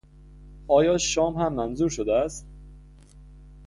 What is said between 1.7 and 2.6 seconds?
شده است؟